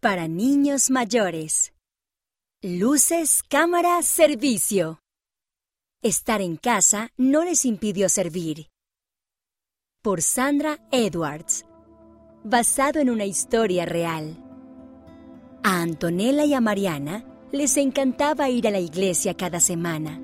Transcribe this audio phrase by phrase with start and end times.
[0.00, 1.72] Para niños mayores.
[2.62, 5.00] Luces, cámara, servicio.
[6.04, 8.68] Estar en casa no les impidió servir.
[10.00, 11.64] Por Sandra Edwards.
[12.44, 14.36] Basado en una historia real.
[15.64, 20.20] A Antonella y a Mariana les encantaba ir a la iglesia cada semana,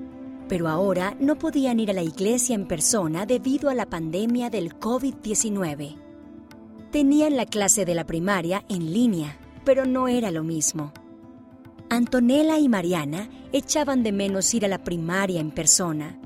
[0.47, 4.79] pero ahora no podían ir a la iglesia en persona debido a la pandemia del
[4.79, 5.97] COVID-19.
[6.93, 10.93] Tenían la clase de la primaria en línea, pero no era lo mismo.
[11.89, 16.19] Antonella y Mariana echaban de menos ir a la primaria en persona.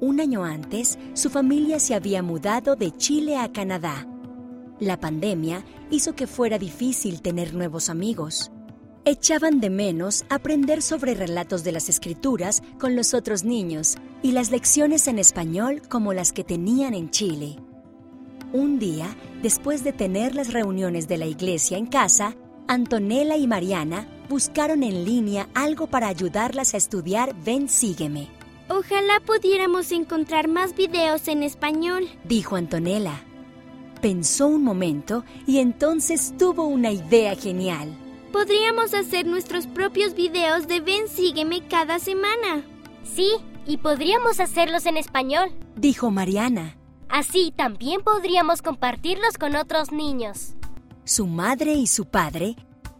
[0.00, 4.06] Un año antes, su familia se había mudado de Chile a Canadá.
[4.78, 8.50] La pandemia hizo que fuera difícil tener nuevos amigos.
[9.04, 14.50] Echaban de menos aprender sobre relatos de las escrituras con los otros niños y las
[14.50, 17.56] lecciones en español como las que tenían en Chile.
[18.52, 22.36] Un día, después de tener las reuniones de la iglesia en casa,
[22.68, 28.28] Antonella y Mariana buscaron en línea algo para ayudarlas a estudiar Ven Sígueme.
[28.68, 33.22] Ojalá pudiéramos encontrar más videos en español, dijo Antonella.
[34.02, 37.96] Pensó un momento y entonces tuvo una idea genial.
[38.32, 42.64] Podríamos hacer nuestros propios videos de Ven Sígueme cada semana.
[43.04, 43.30] Sí,
[43.66, 46.76] y podríamos hacerlos en español, dijo Mariana.
[47.08, 50.55] Así también podríamos compartirlos con otros niños.
[51.06, 52.56] Su madre y su padre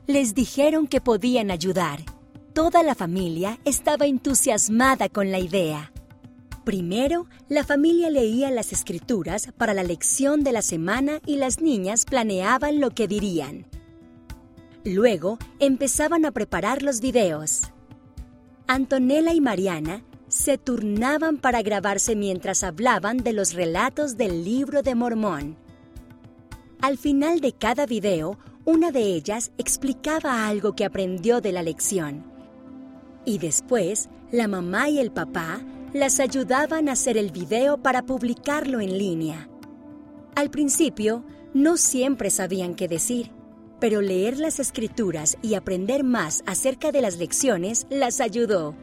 [0.07, 2.05] les dijeron que podían ayudar.
[2.53, 5.91] Toda la familia estaba entusiasmada con la idea.
[6.65, 12.05] Primero, la familia leía las escrituras para la lección de la semana y las niñas
[12.05, 13.67] planeaban lo que dirían.
[14.85, 17.63] Luego, empezaban a preparar los videos.
[18.69, 24.95] Antonella y Mariana se turnaban para grabarse mientras hablaban de los relatos del libro de
[24.95, 25.66] Mormón.
[26.87, 32.25] Al final de cada video, una de ellas explicaba algo que aprendió de la lección.
[33.25, 38.81] Y después, la mamá y el papá las ayudaban a hacer el video para publicarlo
[38.81, 39.49] en línea.
[40.37, 43.33] Al principio, no siempre sabían qué decir,
[43.81, 48.77] pero leer las escrituras y aprender más acerca de las lecciones las ayudó.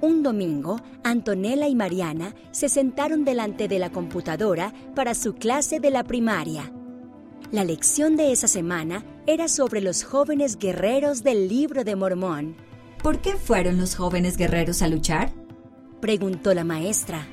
[0.00, 5.92] Un domingo, Antonella y Mariana se sentaron delante de la computadora para su clase de
[5.92, 6.72] la primaria.
[7.52, 12.54] La lección de esa semana era sobre los jóvenes guerreros del libro de Mormón.
[13.02, 15.32] ¿Por qué fueron los jóvenes guerreros a luchar?
[16.00, 17.26] Preguntó la maestra.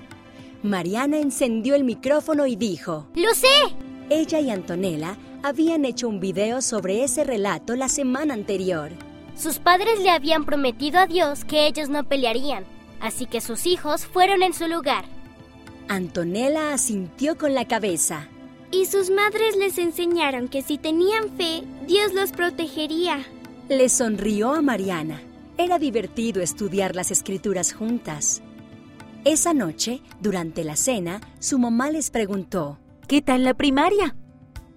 [0.64, 3.76] Mariana encendió el micrófono y dijo, ¡Lo sé!
[4.10, 8.90] Ella y Antonella habían hecho un video sobre ese relato la semana anterior.
[9.36, 12.64] Sus padres le habían prometido a Dios que ellos no pelearían,
[13.00, 15.06] así que sus hijos fueron en su lugar.
[15.90, 18.30] Antonella asintió con la cabeza.
[18.72, 23.26] Y sus madres les enseñaron que si tenían fe, Dios los protegería.
[23.70, 25.22] Le sonrió a Mariana.
[25.58, 28.42] Era divertido estudiar las escrituras juntas.
[29.26, 34.16] Esa noche, durante la cena, su mamá les preguntó, ¿Qué tal la primaria?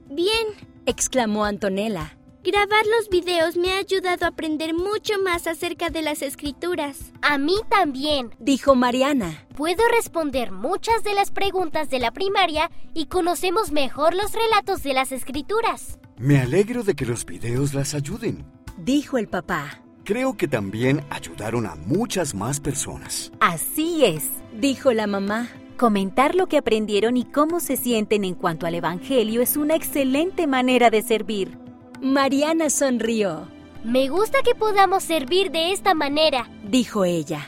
[0.09, 0.47] Bien,
[0.87, 2.17] exclamó Antonella.
[2.43, 7.13] Grabar los videos me ha ayudado a aprender mucho más acerca de las escrituras.
[7.21, 9.47] A mí también, dijo Mariana.
[9.55, 14.95] Puedo responder muchas de las preguntas de la primaria y conocemos mejor los relatos de
[14.95, 15.99] las escrituras.
[16.17, 18.47] Me alegro de que los videos las ayuden,
[18.79, 19.83] dijo el papá.
[20.05, 23.33] Creo que también ayudaron a muchas más personas.
[23.41, 25.51] Así es, dijo la mamá.
[25.77, 30.47] Comentar lo que aprendieron y cómo se sienten en cuanto al Evangelio es una excelente
[30.47, 31.59] manera de servir.
[32.01, 33.49] Mariana sonrió.
[33.85, 37.47] Me gusta que podamos servir de esta manera, dijo ella.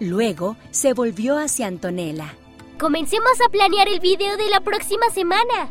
[0.00, 2.34] Luego se volvió hacia Antonella.
[2.78, 5.70] Comencemos a planear el video de la próxima semana.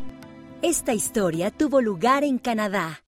[0.62, 3.00] Esta historia tuvo lugar en Canadá.